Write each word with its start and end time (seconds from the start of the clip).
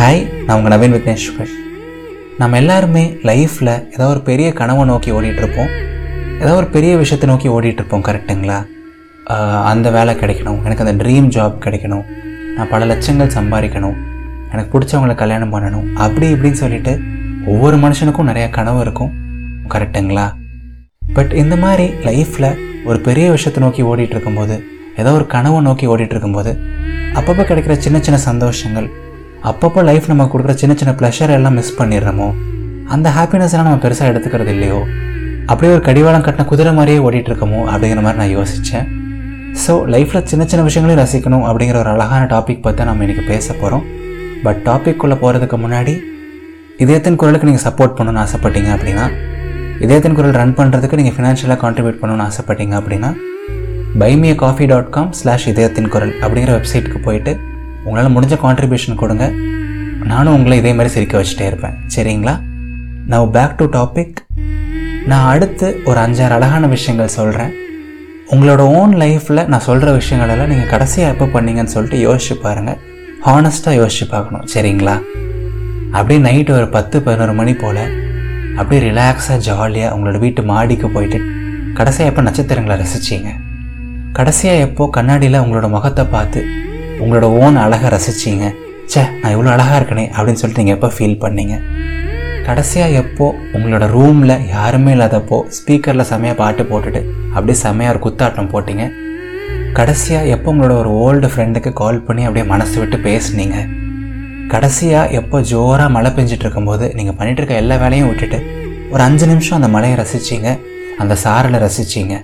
Hi 0.00 0.20
நான் 0.44 0.58
உங்கள் 0.58 0.72
நவீன் 0.72 0.94
விக்னேஸ்வர் 0.94 1.50
நம்ம 2.40 2.56
எல்லாருமே 2.60 3.02
லைஃப்பில் 3.28 3.70
ஏதோ 3.94 4.04
ஒரு 4.12 4.20
பெரிய 4.28 4.52
கனவை 4.60 4.84
நோக்கி 4.90 5.10
ஓடிட்டுருப்போம். 5.16 5.72
ஏதோ 6.42 6.52
ஒரு 6.60 6.68
பெரிய 6.76 6.92
விஷயத்தை 7.00 7.26
நோக்கி 7.30 7.48
ஓடிட்டுருப்போம் 7.56 8.04
கரெக்டுங்களா 8.06 8.56
அந்த 9.70 9.90
வேலை 9.96 10.12
கிடைக்கணும். 10.20 10.60
எனக்கு 10.64 10.84
அந்த 10.84 10.94
ட்ரீம் 11.02 11.28
ஜாப் 11.36 11.58
கிடைக்கணும். 11.64 12.04
நான் 12.54 12.70
பல 12.72 12.86
லட்சங்கள் 12.92 13.34
சம்பாதிக்கணும். 13.36 13.98
எனக்கு 14.52 14.72
பிடிச்சவங்கள 14.76 15.16
கல்யாணம் 15.22 15.52
பண்ணணும். 15.54 15.84
அப்படி 16.04 16.32
இப்படின்னு 16.34 16.60
சொல்லிட்டு 16.62 16.94
ஒவ்வொரு 17.54 17.78
மனுஷனுக்கும் 17.84 18.30
நிறைய 18.30 18.46
கனவு 18.56 18.80
இருக்கும். 18.86 19.12
கரெக்டுங்களா 19.74 20.26
பட் 21.18 21.34
இந்த 21.42 21.58
மாதிரி 21.66 21.86
லைஃப்பில் 22.08 22.50
ஒரு 22.88 23.00
பெரிய 23.10 23.28
விஷயத்தை 23.36 23.62
நோக்கி 23.66 23.84
ஓடிட்டு 23.90 24.16
இருக்கும்போது 24.18 24.58
ஏதோ 25.02 25.12
ஒரு 25.20 25.28
கனவை 25.36 25.60
நோக்கி 25.68 25.88
ஓடிட்டு 25.92 26.16
இருக்கும்போது 26.16 26.54
அப்பப்போ 27.18 27.44
கிடைக்கிற 27.52 27.76
சின்ன 27.86 28.00
சின்ன 28.08 28.20
சந்தோஷங்கள் 28.30 28.90
அப்பப்போ 29.44 29.82
லைஃப் 29.82 30.08
நம்ம 30.08 30.24
கொடுக்குற 30.24 30.54
சின்ன 30.54 30.74
சின்ன 30.76 30.92
ப்ளஷர் 30.92 31.30
எல்லாம் 31.30 31.54
மிஸ் 31.54 31.78
பண்ணிடுறோமோ? 31.78 32.34
அந்த 32.88 33.10
ஹாப்பினஸ் 33.10 33.52
எல்லாம் 33.52 33.68
நம்ம 33.70 33.88
பெருசாக 33.88 34.10
எடுத்துக்கிறது 34.12 34.48
இல்லையோ? 34.48 34.84
அப்படியே 35.46 35.72
ஒரு 35.72 35.82
கடிவாளம் 35.82 36.22
கட்டின 36.22 36.44
குதிரை 36.44 36.72
மாதிரியே 36.74 36.98
ஓடிட்டு 36.98 37.30
இருக்கமோ 37.30 37.60
அப்படிங்கிற 37.66 38.00
மாதிரி 38.00 38.18
நான் 38.18 38.36
யோசித்தேன் 38.36 38.86
ஸோ 39.66 39.86
லைஃப்பில் 39.86 40.24
சின்ன 40.24 40.44
சின்ன 40.46 40.62
விஷயங்களையும் 40.62 41.06
ரசிக்கணும் 41.06 41.44
அப்படிங்கிற 41.44 41.74
ஒரு 41.78 41.88
அழகான 41.88 42.26
டாபிக் 42.26 42.62
பற்றி 42.62 42.84
நம்ம 42.84 43.04
இன்றைக்கி 43.04 43.26
பேச 43.26 43.52
போகிறோம் 43.52 43.84
பட் 44.42 44.56
டாபிக்குள்ளே 44.64 45.14
போகிறதுக்கு 45.14 45.56
முன்னாடி 45.56 45.94
இதயத்தின் 46.76 47.16
குரலுக்கு 47.16 47.46
நீங்கள் 47.46 47.64
சப்போர்ட் 47.64 47.96
பண்ணணும்னு 47.98 48.20
ஆசைப்பட்டீங்க 48.20 48.70
அப்படின்னா 48.76 49.06
இதயத்தின் 49.80 50.14
குரல் 50.14 50.30
ரன் 50.30 50.54
பண்ணுறதுக்கு 50.54 50.96
நீங்கள் 50.96 51.16
ஃபினான்ஷியலாக 51.16 51.58
கான்ட்ரிபியூட் 51.64 52.00
பண்ணணும்னு 52.00 52.26
ஆசைப்பட்டீங்க 52.30 52.74
அப்படின்னா 52.80 53.14
buy me a 53.98 54.34
coffee 54.34 54.66
dot 54.66 54.90
com 54.90 55.12
slash 55.12 55.48
இதயத்தின் 55.48 55.88
குரல் 55.88 56.14
அப்படிங்கிற 56.20 56.60
வெப்சைட்டுக்கு 56.60 56.98
போயிட்டு 56.98 57.32
உங்களால் 57.84 58.14
முடிஞ்ச 58.16 58.36
கான்ட்ரிபியூஷன் 58.46 59.00
கொடுங்க. 59.02 59.26
நானும் 60.10 60.34
உங்களை 60.34 60.58
இதே 60.58 60.72
மாதிரி 60.72 60.94
சிரிக்க 60.94 61.14
வச்சுட்டே 61.20 61.46
இருப்பேன். 61.46 61.76
சரிங்களா? 61.96 62.34
நவ் 63.12 63.30
பேக் 63.36 63.56
டு 63.60 63.64
டாபிக் 63.76 64.18
நான் 65.10 65.28
அடுத்து 65.32 65.68
ஒரு 65.84 65.98
அஞ்சாறு 66.00 66.34
அழகான 66.36 66.66
விஷயங்கள் 66.66 67.16
சொல்கிறேன் 67.16 67.52
உங்களோட 68.34 68.62
ஓன் 68.78 68.92
லைஃப்பில் 69.02 69.46
நான் 69.46 69.66
சொல்கிற 69.68 69.92
விஷயங்களெல்லாம் 69.92 70.50
நீங்கள் 70.52 70.70
கடைசியாக 70.72 71.12
எப்போ 71.14 71.26
பண்ணீங்கன்னு 71.34 71.74
சொல்லிட்டு 71.76 71.98
யோசிச்சு 72.06 72.34
பாருங்கள் 72.42 72.78
ஹானஸ்ட்டாக 73.26 73.74
யோசிச்சு 73.80 74.06
பார்க்கணும். 74.14 74.44
சரிங்களா? 74.54 74.94
அப்படியே 75.92 76.20
நைட்டு 76.26 76.52
ஒரு 76.58 76.68
பத்து 76.68 76.96
பதினோரு 77.06 77.32
மணி 77.32 77.54
போல் 77.54 77.82
அப்படியே 78.56 78.80
ரிலாக்ஸாக 78.90 79.38
ஜாலியாக 79.48 79.94
உங்களோட 79.96 80.18
வீட்டு 80.18 80.42
மாடிக்கு 80.42 80.88
போயிட்டு 80.88 81.18
கடைசியாக 81.78 82.10
எப்போ 82.12 82.22
நட்சத்திரங்களை 82.28 82.76
ரசிச்சிங்க? 82.82 83.30
கடைசியாக 84.12 84.64
எப்போ 84.66 84.90
கண்ணாடியில் 84.96 85.42
உங்களோட 85.44 85.68
முகத்தை 85.76 86.04
பார்த்து 86.16 86.42
உங்களோட 87.02 87.26
ஓன் 87.42 87.56
அழகை 87.64 87.88
ரசிச்சீங்க. 87.94 88.46
ச்சே 88.90 89.02
நான் 89.20 89.32
இவ்வளோ 89.34 89.50
அழகாக 89.54 89.78
இருக்கனே 89.80 90.04
அப்படின்னு 90.14 90.40
சொல்லிட்டு 90.40 90.62
நீங்கள் 90.62 90.76
எப்போ 90.76 90.88
ஃபீல் 90.96 91.20
பண்ணீங்க? 91.24 91.56
கடைசியாக 92.46 92.98
எப்போ 93.02 93.26
உங்களோட 93.56 93.84
ரூமில் 93.96 94.34
யாருமே 94.54 94.92
இல்லாதப்போ 94.96 95.38
ஸ்பீக்கரில் 95.56 96.08
செமையாக 96.10 96.36
பாட்டு 96.40 96.62
போட்டுட்டு 96.70 97.00
அப்படியே 97.34 97.56
செமையாக 97.64 97.92
ஒரு 97.94 98.00
குத்தாட்டம் 98.06 98.50
போட்டிங்க. 98.54 98.86
கடைசியாக 99.78 100.32
எப்போ 100.34 100.48
உங்களோட 100.52 100.74
ஒரு 100.82 100.92
ஓல்டு 101.04 101.28
ஃப்ரெண்டுக்கு 101.32 101.72
கால் 101.82 102.02
பண்ணி 102.08 102.22
அப்படியே 102.28 102.46
மனசு 102.52 102.76
விட்டு 102.80 102.98
பேசுனீங்க? 103.08 103.58
கடைசியாக 104.54 105.16
எப்போ 105.20 105.40
ஜோராக 105.52 105.88
மழை 105.96 106.10
பெஞ்சிட்டு 106.16 106.44
இருக்கும்போது 106.46 106.86
நீங்கள் 106.98 107.16
பண்ணிட்டு 107.18 107.40
இருக்க 107.42 107.62
எல்லா 107.62 107.76
வேலையும் 107.84 108.08
விட்டுட்டு 108.10 108.38
ஒரு 108.92 109.02
அஞ்சு 109.08 109.26
நிமிஷம் 109.32 109.58
அந்த 109.60 109.70
மலையை 109.76 109.96
ரசிச்சீங்க 110.02 110.48
அந்த 111.02 111.16
சாரலை 111.24 111.58
ரசிச்சிங்க. 111.66 112.14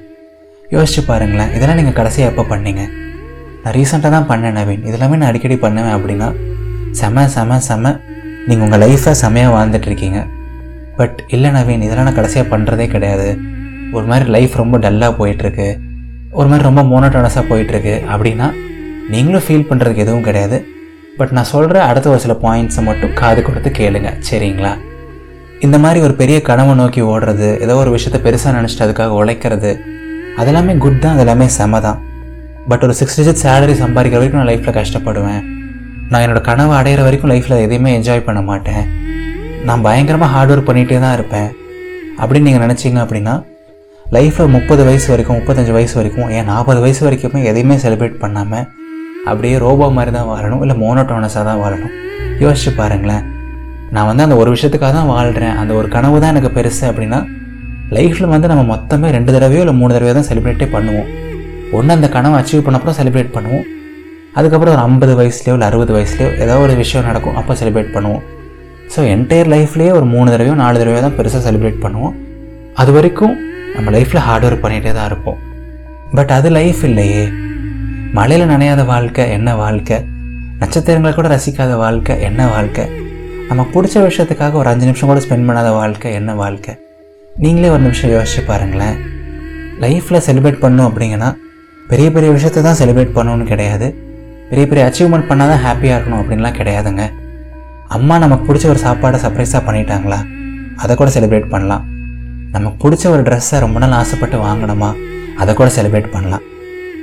யோசிச்சு 0.77 1.03
பாருங்களேன் 1.11 1.53
இதெல்லாம் 1.57 1.81
நீங்கள் 1.81 1.99
கடைசியாக 2.01 2.33
எப்போ 2.33 2.45
பண்ணீங்க? 2.55 2.85
நான் 3.67 3.75
ரீசெண்டாக 3.77 4.11
தான் 4.14 4.27
பண்ணேன் 4.28 4.55
நவீன். 4.56 4.83
இதெல்லாமே 4.89 5.17
நான் 5.20 5.31
அடிக்கடி 5.31 5.55
பண்ணுவேன் 5.62 5.95
அப்படின்னா 5.95 6.27
செம 6.98 7.25
செம 7.33 7.56
செம 7.69 7.92
நீங்கள் 8.48 8.64
உங்கள் 8.67 8.81
லைஃப்பை 8.83 9.12
செமையாக 9.22 9.55
வாழ்ந்துட்டு 9.55 9.89
இருக்கீங்க. 9.91 10.19
பட் 10.98 11.17
இல்லை 11.34 11.50
நவீன் 11.56 11.83
இதெல்லாம் 11.87 12.06
நான் 12.09 12.19
கடைசியாக 12.19 12.47
பண்ணுறதே 12.53 12.87
கிடையாது. 12.92 13.27
ஒரு 13.97 14.06
மாதிரி 14.11 14.27
லைஃப் 14.37 14.55
ரொம்ப 14.62 14.78
டல்லாக 14.84 15.12
போயிட்டுருக்கு. 15.19 15.69
ஒரு 16.38 16.49
மாதிரி 16.50 16.66
ரொம்ப 16.69 16.84
மோனோட்டோனஸாக 16.93 17.44
போயிட்டுருக்கு 17.50 17.97
அப்படின்னா 18.12 18.49
நீங்களும் 19.15 19.47
ஃபீல் 19.47 19.69
பண்ணுறதுக்கு 19.72 20.05
எதுவும் 20.06 20.26
கிடையாது. 20.31 20.59
பட் 21.19 21.37
நான் 21.37 21.53
சொல்கிற 21.55 21.84
அடுத்த 21.91 22.15
ஒரு 22.15 22.25
சில 22.25 22.37
பாயிண்ட்ஸை 22.47 22.84
மட்டும் 22.91 23.15
காது 23.21 23.43
கொடுத்து 23.50 23.71
கேளுங்க. 23.82 24.10
சரிங்களா? 24.31 24.75
இந்த 25.66 25.76
மாதிரி 25.84 26.00
ஒரு 26.09 26.16
பெரிய 26.25 26.41
கனவை 26.50 26.75
நோக்கி 26.82 27.03
ஓடுறது 27.12 27.49
ஏதோ 27.66 27.76
ஒரு 27.84 27.93
விஷயத்தை 27.97 28.21
பெருசாக 28.26 28.59
நினச்சிட்டு 28.59 28.87
அதுக்காக 28.88 29.22
உழைக்கிறது 29.22 29.72
அதெல்லாமே 30.43 30.75
குட் 30.84 31.03
தான் 31.06 31.16
அதெல்லாமே 31.19 31.49
செம 31.60 31.81
தான். 31.88 32.00
பட் 32.71 32.84
ஒரு 32.87 32.94
சிக்ஸ் 33.00 33.16
டிஜிட் 33.19 33.41
சேலரி 33.43 33.75
சம்பாதிக்கிற 33.82 34.19
வரைக்கும் 34.21 34.41
நான் 34.41 34.49
லைஃப்பில் 34.50 34.77
கஷ்டப்படுவேன். 34.78 35.43
நான் 36.10 36.22
என்னோட 36.25 36.41
கனவை 36.49 36.72
அடையிற 36.78 37.00
வரைக்கும் 37.06 37.31
லைஃப்பில் 37.32 37.62
எதையுமே 37.66 37.91
என்ஜாய் 37.99 38.25
பண்ண 38.28 38.41
மாட்டேன். 38.49 38.84
நான் 39.69 39.84
பயங்கரமாக 39.87 40.31
ஹார்ட் 40.34 40.53
ஒர்க் 40.54 40.69
பண்ணிகிட்டே 40.69 40.99
தான் 41.05 41.15
இருப்பேன். 41.19 41.49
அப்படின்னு 42.21 42.47
நீங்கள் 42.49 42.65
நினச்சிங்க 42.65 42.99
அப்படின்னா 43.05 43.34
லைஃப்பில் 44.16 44.53
முப்பது 44.56 44.82
வயசு 44.88 45.06
வரைக்கும் 45.12 45.37
முப்பத்தஞ்சு 45.38 45.72
வயசு 45.76 45.94
வரைக்கும் 45.99 46.28
ஏன் 46.37 46.49
நாற்பது 46.50 46.81
வயசு 46.84 47.03
வரைக்குமே 47.06 47.41
எதையுமே 47.50 47.76
செலிப்ரேட் 47.84 48.19
பண்ணாமல் 48.25 48.66
அப்படியே 49.31 49.56
ரோபோ 49.65 49.87
மாதிரி 49.97 50.12
தான் 50.16 50.28
வாழணும் 50.32 50.62
இல்லை 50.65 50.76
மோனோட்டோனஸாக 50.82 51.44
தான் 51.50 51.60
வாழணும். 51.62 51.94
யோசிச்சு 52.44 52.72
பாருங்களேன். 52.81 53.25
நான் 53.94 54.09
வந்து 54.10 54.25
அந்த 54.26 54.37
ஒரு 54.43 54.50
விஷயத்துக்காக 54.55 54.93
தான் 54.99 55.10
வாழ்கிறேன் 55.15 55.56
அந்த 55.62 55.72
ஒரு 55.81 55.88
கனவு 55.94 56.16
தான் 56.25 56.32
எனக்கு 56.34 56.50
பெருசு 56.59 56.84
அப்படின்னா 56.91 57.21
லைஃப்பில் 57.97 58.32
வந்து 58.34 58.50
நம்ம 58.53 58.65
மொத்தமே 58.75 59.10
ரெண்டு 59.16 59.32
தடவையோ 59.37 59.62
இல்லை 59.65 59.76
மூணு 59.81 59.94
தடவையோ 59.97 60.15
தான் 60.19 60.28
செலிப்ரேட்டே 60.31 60.69
பண்ணுவோம். 60.76 61.09
ஒன்று 61.78 61.94
அந்த 61.97 62.09
கனவை 62.15 62.37
அச்சீவ் 62.41 62.65
பண்ணப்புறம் 62.66 62.97
செலிப்ரேட் 62.99 63.34
பண்ணுவோம். 63.37 63.65
அதுக்கப்புறம் 64.38 64.75
ஒரு 64.75 64.82
ஐம்பது 64.88 65.12
வயசுலையோ 65.21 65.54
இல்லை 65.56 65.69
அறுபது 65.71 65.93
வயசுலையோ 65.97 66.28
ஏதோ 66.44 66.59
ஒரு 66.65 66.75
விஷயம் 66.82 67.06
நடக்கும். 67.09 67.37
அப்போ 67.41 67.54
செலிப்ரேட் 67.60 67.94
பண்ணுவோம். 67.97 68.22
ஸோ 68.94 69.00
என்டையர் 69.15 69.50
லைஃப்லேயே 69.54 69.93
ஒரு 69.99 70.06
மூணு 70.15 70.28
தடவையோ 70.32 70.55
நாலு 70.62 70.81
தடவையோ 70.81 71.00
தான் 71.06 71.16
பெருசாக 71.19 71.43
செலிப்ரேட் 71.49 71.81
பண்ணுவோம். 71.84 72.15
அது 72.82 72.93
வரைக்கும் 72.97 73.34
நம்ம 73.76 73.91
லைஃப்பில் 73.97 74.25
ஹார்ட் 74.26 74.44
ஒர்க் 74.49 74.62
பண்ணிகிட்டே 74.65 74.93
தான் 74.99 75.09
இருப்போம். 75.10 75.38
பட் 76.16 76.31
அது 76.31 76.50
லைஃப் 76.50 76.82
இல்லையே. 76.84 77.25
மழையில் 78.19 78.50
நனையாத 78.53 78.84
வாழ்க்கை 78.84 79.31
என்ன 79.31 79.55
வாழ்க்கை? 79.55 79.99
நட்சத்திரங்களை 80.60 81.15
கூட 81.15 81.28
ரசிக்காத 81.37 81.72
வாழ்க்கை 81.84 82.22
என்ன 82.28 82.47
வாழ்க்கை? 82.47 82.84
நமக்கு 83.49 83.72
பிடிச்ச 83.76 83.97
விஷயத்துக்காக 84.06 84.53
ஒரு 84.53 84.69
அஞ்சு 84.69 84.87
நிமிஷம் 84.88 85.10
கூட 85.10 85.21
ஸ்பெண்ட் 85.25 85.49
பண்ணாத 85.49 85.72
வாழ்க்கை 85.81 86.12
என்ன 86.12 86.34
வாழ்க்கை? 86.34 86.75
நீங்களே 87.44 87.69
ஒரு 87.69 87.82
நிமிஷம் 87.82 88.12
யோசிச்சு 88.16 88.43
பாருங்களேன். 88.47 88.97
லைஃப்பில் 89.84 90.25
செலிப்ரேட் 90.28 90.62
பண்ணும் 90.65 90.88
அப்படிங்கன்னா 90.88 91.31
பெரிய 91.91 92.07
பெரிய 92.15 92.31
விஷயத்தை 92.37 92.61
தான் 92.67 92.79
செலிப்ரேட் 92.79 93.17
பண்ணணும்னு 93.17 93.45
கிடையாது. 93.51 93.87
பெரிய 94.49 94.65
பெரிய 94.71 94.83
அச்சீவ்மெண்ட் 94.89 95.29
பண்ணால் 95.29 95.51
தான் 95.53 95.63
ஹாப்பியாக 95.67 95.97
இருக்கணும் 95.97 96.21
அப்படின்லாம் 96.23 96.57
கிடையாதுங்க. 96.59 97.05
அம்மா 97.97 98.15
நமக்கு 98.23 98.47
பிடிச்ச 98.49 98.67
ஒரு 98.73 98.81
சாப்பாடை 98.87 99.19
சர்ப்ரைஸாக 99.25 99.61
பண்ணிட்டாங்களா? 99.69 100.19
அதை 100.83 100.93
கூட 101.01 101.11
செலிப்ரேட் 101.17 101.53
பண்ணலாம். 101.55 101.85
நமக்கு 102.55 102.77
பிடிச்ச 102.83 103.05
ஒரு 103.15 103.23
ட்ரெஸ்ஸை 103.29 103.59
ரொம்ப 103.65 103.79
நாள் 103.83 103.97
ஆசைப்பட்டு 104.01 104.39
வாங்கணுமா 104.47 104.91
அதை 105.43 105.55
கூட 105.55 105.69
செலிப்ரேட் 105.77 106.11
பண்ணலாம். 106.17 106.45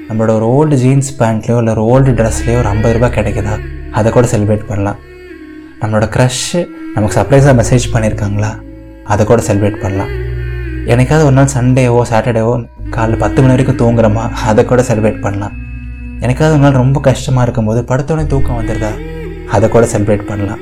நம்மளோட 0.08 0.32
ஒரு 0.40 0.48
ஓல்டு 0.58 0.76
ஜீன்ஸ் 0.84 1.12
பேண்ட்லேயோ 1.20 1.58
இல்லை 1.62 1.74
ஒரு 1.76 1.84
ஓல்டு 1.94 2.14
ட்ரெஸ்லேயோ 2.20 2.60
ஒரு 2.62 2.70
ஐம்பது 2.74 2.94
ரூபாய் 2.98 3.16
கிடைக்குதா? 3.18 3.56
அதை 3.98 4.12
கூட 4.12 4.28
செலிப்ரேட் 4.34 4.70
பண்ணலாம். 4.72 5.00
நம்மளோட 5.82 6.06
க்ரஷ்ஷு 6.16 6.62
நமக்கு 6.96 7.16
சர்ப்ரைஸாக 7.20 7.56
மெசேஜ் 7.62 7.86
பண்ணியிருக்காங்களா 7.94 8.52
அதை 9.14 9.22
கூட 9.32 9.42
செலிப்ரேட் 9.48 9.82
பண்ணலாம். 9.86 10.12
எனக்காவது 10.94 11.28
ஒரு 11.30 11.36
நாள் 11.40 11.54
சண்டேவோ 11.58 12.02
சாட்டர்டேவோ 12.12 12.54
காலைல 12.96 13.18
பத்து 13.24 13.40
மணி 13.42 13.54
வரைக்கும் 13.54 13.80
தூங்குறோமா 13.81 14.24
அதை 14.50 14.66
கூட 14.72 14.81
செலிப்ரேட் 14.90 15.24
பண்ணலாம். 15.26 15.56
எனக்காவது 16.26 16.56
ஒரு 16.56 16.64
நாள் 16.66 16.80
ரொம்ப 16.81 17.00
கஷ்டமாக 17.08 17.46
இருக்கும்போது 17.46 17.81
படுத்தோடனே 17.92 18.26
தூக்கம் 18.34 18.59
வந்துடுதா 18.59 18.92
அதை 19.56 19.68
கூட 19.70 19.86
செலிப்ரேட் 19.94 20.26
பண்ணலாம். 20.31 20.62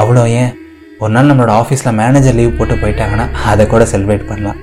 அவ்வளோ 0.00 0.24
ஏன்? 0.42 0.52
ஒரு 1.02 1.12
நாள் 1.14 1.28
நம்மளோட 1.30 1.52
ஆஃபீஸில் 1.62 1.96
மேனேஜர் 2.00 2.36
லீவ் 2.38 2.56
போட்டு 2.58 2.74
போயிட்டாங்கன்னா 2.74 3.26
அதை 3.52 3.66
கூட 3.66 3.84
செலிப்ரேட் 3.92 4.26
பண்ணலாம். 4.30 4.58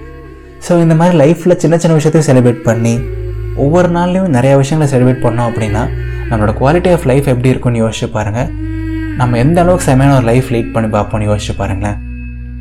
ஸோ 0.68 0.80
இந்த 0.86 0.96
மாதிரி 0.96 1.16
லைஃப்பில் 1.24 1.60
சின்ன 1.64 1.78
சின்ன 1.84 1.96
விஷயத்தையும் 2.00 2.30
செலிப்ரேட் 2.30 2.66
பண்ணி 2.70 2.94
ஒவ்வொரு 3.66 3.90
நாள்லையும் 3.98 4.36
நிறையா 4.38 4.56
விஷயங்களை 4.64 4.90
செலிப்ரேட் 4.94 5.24
பண்ணோம் 5.28 5.50
அப்படின்னா 5.50 5.84
நம்மளோட 6.30 6.54
குவாலிட்டி 6.62 6.92
ஆஃப் 6.96 7.08
லைஃப் 7.12 7.32
எப்படி 7.34 7.52
இருக்கும்னு 7.54 7.84
யோசிச்சு 7.84 8.10
பாருங்கள் 8.18 8.50
நம்ம 9.20 9.38
எந்த 9.38 9.58
அளவுக்கு 9.62 9.88
செமையான 9.92 10.18
ஒரு 10.20 10.28
லைஃப் 10.32 10.50
லீட் 10.56 10.74
பண்ணி 10.74 10.90
பார்ப்போம்னு 10.98 11.30
யோசிச்சு 11.32 11.54
பாருங்களேன். 11.62 11.98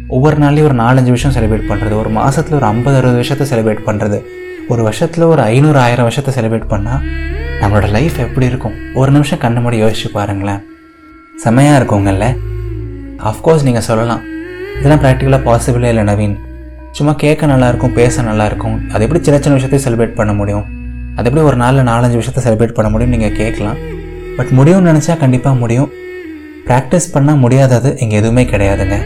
ஒவ்வொரு 0.08 0.37
நாள்லேயும் 0.37 0.69
ஒரு 0.69 0.75
நாலஞ்சு 0.75 1.11
விஷயம் 1.14 1.35
செலிப்ரேட் 1.37 1.69
பண்ணுறது 1.70 1.94
ஒரு 1.97 2.08
மாதத்தில் 2.08 2.56
ஒரு 2.56 2.67
ஐம்பது 2.67 2.97
அறுபது 2.97 3.17
விஷயத்தை 3.17 3.47
செலிப்ரேட் 3.53 3.87
பண்ணுறது 3.87 4.19
ஒரு 4.69 4.82
வருஷத்தில் 4.82 5.25
ஒரு 5.25 5.43
ஐநூறு 5.43 5.79
ஆயிரம் 5.79 6.06
வருஷத்தை 6.08 6.32
செலிப்ரேட் 6.37 6.69
பண்ணால் 6.70 7.03
நம்மளோட 7.61 7.91
லைஃப் 7.91 8.17
எப்படி 8.19 8.47
இருக்கும்? 8.47 8.75
ஒரு 8.94 9.12
நிமிஷம் 9.12 9.38
கண்ணு 9.38 9.61
மூடி 9.61 9.82
யோசிச்சு 9.82 10.08
பாருங்களேன். 10.12 10.61
செமையாக 11.44 11.79
இருக்குங்கல்ல? 11.79 12.26
அஃப்கோர்ஸ் 13.31 13.62
நீங்கள் 13.62 13.82
சொல்லலாம். 13.82 14.23
இதெல்லாம் 14.79 15.03
ப்ராக்டிக்கலாக 15.03 15.43
பாசிபிளே 15.49 15.91
இல்லை 15.94 16.05
நவீன். 16.05 16.37
சும்மா 16.93 17.12
கேட்க 17.12 17.47
நல்லாயிருக்கும் 17.47 17.94
பேச 18.00 18.23
நல்லாயிருக்கும் 18.23 18.76
அது 18.93 19.05
எப்படி 19.06 19.25
சின்ன 19.25 19.41
சின்ன 19.41 19.59
விஷயத்தையும் 19.59 19.87
செலிப்ரேட் 19.87 20.14
பண்ண 20.14 20.32
முடியும்? 20.32 20.64
அது 21.17 21.29
எப்படி 21.29 21.44
ஒரு 21.44 21.56
நாளில் 21.56 21.88
நாலஞ்சு 21.93 22.19
விஷயத்தை 22.23 22.43
செலிப்ரேட் 22.47 22.76
பண்ண 22.79 22.91
முடியும் 22.91 23.14
நீங்கள் 23.19 23.37
கேட்கலாம். 23.43 23.79
பட் 24.37 24.52
முடியும்னு 24.59 24.91
நினச்சா 24.93 25.17
கண்டிப்பாக 25.19 25.56
முடியும். 25.56 25.91
ப்ராக்டிஸ் 26.67 27.12
பண்ணால் 27.14 27.43
முடியாதது 27.44 27.99
இங்கே 27.99 28.17
எதுவுமே 28.17 28.44
கிடையாதுங்க. 28.44 28.99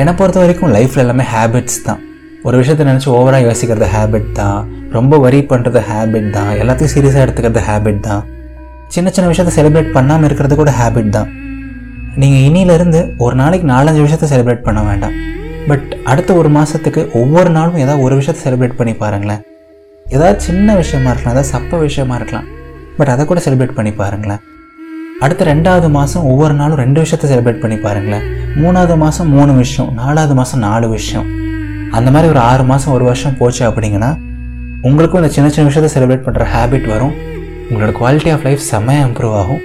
என்னை 0.00 0.12
பொறுத்த 0.18 0.38
வரைக்கும் 0.42 0.72
லைஃப்பில் 0.74 1.02
எல்லாமே 1.04 1.24
ஹேபிட்ஸ் 1.34 1.78
தான். 1.86 2.00
ஒரு 2.46 2.56
விஷயத்தை 2.60 2.84
நினச்சி 2.88 3.08
ஓவராக 3.18 3.46
யோசிக்கிறது 3.48 3.86
ஹேபிட் 3.94 4.28
தான். 4.40 4.58
ரொம்ப 4.96 5.14
வரி 5.24 5.40
பண்ணுறது 5.52 5.80
ஹேபிட் 5.88 6.28
தான். 6.36 6.50
எல்லாத்தையும் 6.62 6.92
சீரியஸாக 6.94 7.24
எடுத்துக்கிறது 7.24 7.62
ஹேபிட் 7.68 8.02
தான். 8.08 8.22
சின்ன 8.94 9.10
சின்ன 9.16 9.30
விஷயத்தை 9.32 9.54
செலிப்ரேட் 9.56 9.90
பண்ணாமல் 9.96 10.26
இருக்கிறது 10.28 10.56
கூட 10.60 10.72
ஹேபிட் 10.80 11.10
தான். 11.16 11.30
நீங்கள் 12.22 12.44
இனியிலேருந்து 12.48 13.00
ஒரு 13.24 13.34
நாளைக்கு 13.40 13.66
நாலஞ்சு 13.72 14.04
விஷயத்த 14.04 14.28
செலிப்ரேட் 14.34 14.66
பண்ண 14.68 14.82
வேண்டாம். 14.90 15.16
பட் 15.70 15.88
அடுத்த 16.12 16.30
ஒரு 16.40 16.50
மாதத்துக்கு 16.58 17.02
ஒவ்வொரு 17.22 17.50
நாளும் 17.56 17.80
ஏதாவது 17.84 18.04
ஒரு 18.06 18.14
விஷயத்தை 18.20 18.42
செலிப்ரேட் 18.46 18.78
பண்ணி 18.78 18.94
பாருங்களேன். 19.02 19.42
ஏதாவது 20.16 20.38
சின்ன 20.48 20.76
விஷயமா 20.82 21.10
இருக்கலாம் 21.12 21.34
ஏதாவது 21.36 21.52
சப்ப 21.54 21.80
விஷயமா 21.88 22.14
இருக்கலாம். 22.20 22.46
பட் 23.00 23.12
அதை 23.14 23.24
கூட 23.32 23.40
செலிப்ரேட் 23.46 23.76
பண்ணி 23.78 23.94
பாருங்களேன். 24.02 24.42
அடுத்த 25.24 25.44
ரெண்டாவது 25.50 25.88
மாதம் 25.96 26.26
ஒவ்வொரு 26.30 26.54
நாளும் 26.58 26.78
ரெண்டு 26.80 26.98
விஷயத்த 27.02 27.28
செலிப்ரேட் 27.30 27.62
பண்ணி 27.62 27.76
பாருங்களேன். 27.84 28.26
மூணாவது 28.62 28.96
மாதம் 29.02 29.30
மூணு 29.36 29.52
விஷயம் 29.62 29.88
நாலாவது 30.00 30.34
மாதம் 30.40 30.62
நாலு 30.66 30.86
விஷயம். 30.96 31.26
அந்த 31.96 32.08
மாதிரி 32.14 32.28
ஒரு 32.34 32.40
ஆறு 32.50 32.64
மாதம் 32.70 32.92
ஒரு 32.96 33.04
வருஷம் 33.08 33.36
போச்சு 33.40 33.62
அப்படிங்கன்னா 33.68 34.10
உங்களுக்கும் 34.88 35.20
இந்த 35.22 35.30
சின்ன 35.36 35.48
சின்ன 35.54 35.66
விஷயத்தை 35.70 35.90
செலிப்ரேட் 35.94 36.24
பண்ணுற 36.26 36.44
ஹேபிட் 36.54 36.86
வரும். 36.92 37.14
உங்களோட 37.70 37.90
குவாலிட்டி 38.00 38.32
ஆஃப் 38.34 38.44
லைஃப் 38.48 38.62
செம்மையாக 38.70 39.06
இம்ப்ரூவ் 39.08 39.34
ஆகும். 39.40 39.62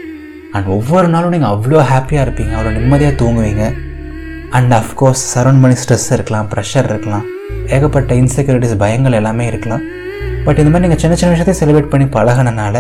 அண்ட் 0.56 0.68
ஒவ்வொரு 0.78 1.08
நாளும் 1.16 1.34
நீங்கள் 1.36 1.54
அவ்வளோ 1.54 1.84
ஹாப்பியாக 1.92 2.26
இருப்பீங்க 2.28 2.54
அவ்வளோ 2.58 2.74
நிம்மதியாக 2.80 3.16
தூங்குவீங்க. 3.22 3.66
அண்ட் 4.58 4.74
அஃப்கோர்ஸ் 4.82 5.24
சரௌண்ட் 5.36 5.62
பண்ணி 5.64 5.78
ஸ்ட்ரெஸ் 5.84 6.10
இருக்கலாம் 6.18 6.50
ப்ரெஷர் 6.54 6.90
இருக்கலாம். 6.92 7.26
ஏகப்பட்ட 7.76 8.14
இன்செக்யூரிட்டிஸ் 8.24 8.76
பயங்கள் 8.86 9.20
எல்லாமே 9.22 9.46
இருக்கலாம். 9.52 9.84
பட் 10.46 10.60
இந்த 10.62 10.70
மாதிரி 10.72 10.86
நீங்கள் 10.86 11.04
சின்ன 11.04 11.16
சின்ன 11.22 11.32
விஷயத்தை 11.36 11.56
செலிப்ரேட் 11.62 11.94
பண்ணி 11.94 12.08
பழகினால 12.18 12.78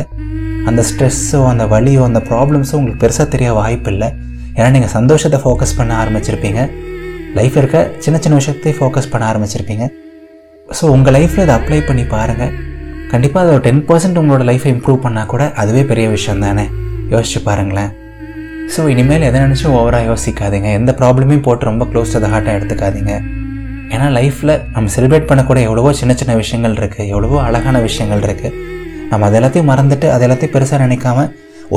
அந்த 0.69 0.81
ஸ்ட்ரெஸ்ஸோ 0.89 1.39
அந்த 1.51 1.63
வலியோ 1.73 2.01
அந்த 2.09 2.19
ப்ராப்ளம்ஸோ 2.29 2.75
உங்களுக்கு 2.79 3.01
பெருசாக 3.03 3.27
தெரிய 3.33 3.49
வாய்ப்பு 3.59 3.89
இல்லை 3.93 4.09
ஏன்னா 4.57 4.69
நீங்கள் 4.75 4.93
சந்தோஷத்தை 4.97 5.39
ஃபோக்கஸ் 5.43 5.75
பண்ண 5.79 5.91
ஆரம்பிச்சிருப்பீங்க. 6.01 6.61
லைஃப்பில் 7.37 7.61
இருக்க 7.61 7.79
சின்ன 8.03 8.17
சின்ன 8.23 8.35
விஷயத்தையும் 8.39 8.77
ஃபோக்கஸ் 8.79 9.09
பண்ண 9.13 9.23
ஆரம்பிச்சிருப்பீங்க. 9.31 9.85
ஸோ 10.77 10.83
உங்கள் 10.95 11.15
லைஃப்பில் 11.17 11.43
இதை 11.45 11.55
அப்ளை 11.59 11.79
பண்ணி 11.89 12.03
பாருங்கள் 12.15 12.53
கண்டிப்பாக 13.11 13.43
அது 13.45 13.53
ஒரு 13.55 13.63
டென் 13.67 13.83
பர்சன்ட் 13.89 14.19
உங்களோட 14.21 14.43
லைஃப்பை 14.49 14.69
இம்ப்ரூவ் 14.75 14.99
பண்ணால் 15.05 15.29
கூட 15.33 15.43
அதுவே 15.61 15.81
பெரிய 15.91 16.05
விஷயம் 16.15 16.43
தானே? 16.45 16.65
யோசிச்சு 17.13 17.39
பாருங்களேன். 17.47 17.91
ஸோ 18.73 18.81
இனிமேல் 18.93 19.25
எதை 19.29 19.39
நினச்சும் 19.45 19.73
ஓவராக 19.79 20.07
யோசிக்காதீங்க. 20.11 20.69
எந்த 20.79 20.91
ப்ராப்ளமையும் 20.99 21.45
போட்டு 21.47 21.69
ரொம்ப 21.69 21.85
க்ளோஸ் 21.91 22.13
டு 22.15 22.21
த 22.25 22.29
ஹார்ட்டாக 22.33 22.57
எடுத்துக்காதீங்க. 22.59 23.13
ஏன்னா 23.93 24.07
லைஃப்பில் 24.17 24.53
நம்ம 24.75 24.91
செலிப்ரேட் 24.95 25.27
பண்ணக்கூடிய 25.31 25.63
எவ்வளவோ 25.69 25.91
சின்ன 26.01 26.13
சின்ன 26.21 26.35
விஷயங்கள் 26.43 26.77
இருக்குது 26.81 27.09
எவ்வளவோ 27.13 27.39
அழகான 27.47 27.79
விஷயங்கள் 27.87 28.23
இருக்குது 28.27 28.71
நம்ம 29.13 29.25
அது 29.29 29.37
எல்லாத்தையும் 29.39 29.71
மறந்துட்டு 29.71 30.07
அது 30.15 30.25
எல்லாத்தையும் 30.27 30.55
பெருசாக 30.57 30.79
நினைக்காம 30.85 31.25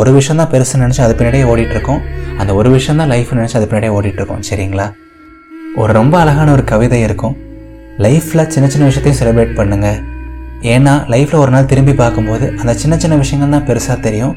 ஒரு 0.01 0.11
விஷயம் 0.17 0.41
தான் 0.41 0.51
பெருசு 0.53 0.81
நினச்சி 0.83 1.01
அது 1.05 1.15
பின்னாடியே 1.19 1.45
ஓடிட்டுருக்கோம். 1.51 2.01
அந்த 2.41 2.51
ஒரு 2.61 2.69
விஷயம் 2.77 2.99
தான் 3.01 3.11
லைஃப் 3.13 3.31
நினச்சி 3.39 3.57
அது 3.59 3.67
பின்னாடியே 3.71 3.93
ஓடிட்டுருக்கோம் 3.99 4.43
சரிங்களா? 4.49 4.87
ஒரு 5.83 5.93
ரொம்ப 5.99 6.15
அழகான 6.23 6.49
ஒரு 6.57 6.65
கவிதை 6.73 6.99
இருக்கும். 7.07 7.35
லைஃப்பில் 8.05 8.43
சின்ன 8.55 8.67
சின்ன 8.73 8.87
விஷயத்தையும் 8.91 9.19
செலிப்ரேட் 9.21 9.55
பண்ணுங்கள் 9.59 9.99
ஏன்னா 10.75 10.93
லைஃப்பில் 11.13 11.41
ஒரு 11.45 11.53
நாள் 11.55 11.71
திரும்பி 11.71 11.95
பார்க்கும்போது 12.03 12.47
அந்த 12.61 12.73
சின்ன 12.83 12.95
சின்ன 13.03 13.15
விஷயங்கள் 13.23 13.55
தான் 13.57 13.67
பெருசாக 13.71 13.97
தெரியும். 14.07 14.35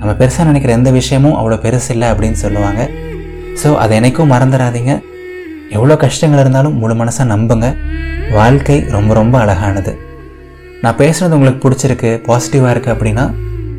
நம்ம 0.00 0.12
பெருசாக 0.20 0.46
நினைக்கிற 0.50 0.72
எந்த 0.78 0.90
விஷயமும் 0.98 1.36
அவ்வளோ 1.40 1.58
பெருசு 1.66 1.90
இல்லை 1.94 2.08
அப்படின்னு 2.12 2.38
சொல்லுவாங்க. 2.44 2.82
ஸோ 3.62 3.70
அதை 3.82 3.92
என்னைக்கும் 4.00 4.32
மறந்துடாதீங்க. 4.34 4.94
எவ்வளோ 5.76 5.94
கஷ்டங்கள் 6.04 6.42
இருந்தாலும் 6.44 6.74
முழு 6.82 6.96
மனசாக 7.02 7.26
நம்புங்க. 7.34 7.68
வாழ்க்கை 8.38 8.78
ரொம்ப 8.96 9.14
ரொம்ப 9.20 9.34
அழகானது. 9.44 9.94
நான் 10.84 10.96
பேசுகிறது 10.98 11.30
உங்களுக்கு 11.30 11.68
பிடிச்சிருக்கு 11.68 12.10
பாசிட்டிவாக 12.28 12.72
இருக்குது 12.74 12.94
அப்படின்னா 12.94 13.34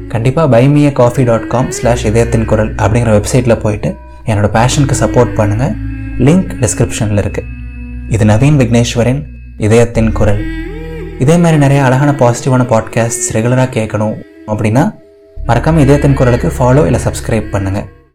கண்டிப்பாக 0.07 0.57
buy me a 0.57 0.91
coffee 0.91 1.23
dot 1.23 1.47
com 1.47 1.71
slash 1.71 2.05
இதயத்தின் 2.05 2.45
குரல் 2.45 2.75
அப்படிங்கிற 2.75 3.13
வெப்சைட்டில் 3.17 3.59
போயிட்டு 3.59 3.95
என்னோட 4.25 4.49
பேஷனுக்கு 4.53 4.95
சப்போர்ட் 4.99 5.35
பண்ணுங்கள் 5.35 5.75
லிங்க் 6.17 6.51
டிஸ்கிரிப்ஷனில் 6.59 7.21
இருக்குது 7.23 7.47
இது 8.09 8.25
நவீன் 8.25 8.57
விக்னேஸ்வரின் 8.57 9.23
இதயத்தின் 9.57 10.11
குரல். 10.11 10.41
இதே 11.19 11.37
மாதிரி 11.37 11.57
நிறைய 11.57 11.83
அழகான 11.83 12.11
பாசிட்டிவான 12.11 12.63
பாட்காஸ்ட் 12.65 13.27
ரெகுலராக 13.31 13.75
கேட்கணும் 13.77 14.15
அப்படின்னா 14.47 14.95
மறக்காமல் 15.45 15.83
இதயத்தின் 15.83 16.13
குரலுக்கு 16.13 16.51
ஃபாலோ 16.59 16.85
இல்லை 16.85 16.99
சப்ஸ்கிரைப் 17.03 17.51
பண்ணுங்கள் 17.51 18.03